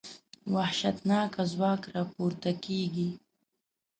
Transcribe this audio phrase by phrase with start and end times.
[0.53, 3.09] وحشتناکه ځواک راپورته کېږي.